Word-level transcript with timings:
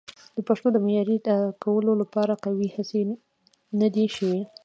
د 0.35 0.37
پښتو 0.47 0.67
د 0.73 0.77
معیاري 0.85 1.17
کولو 1.63 1.91
لپاره 2.01 2.41
قوي 2.45 2.67
هڅې 2.75 3.01
نه 3.79 3.87
دي 3.95 4.05
شوي. 4.15 4.41